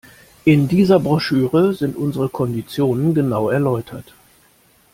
[0.45, 4.15] In dieser Broschüre sind unsere Konditionen genau erläutert.